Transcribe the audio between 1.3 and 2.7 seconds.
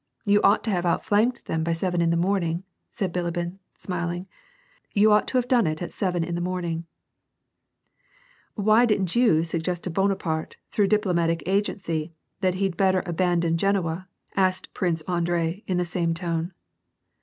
them by seven in the morning,"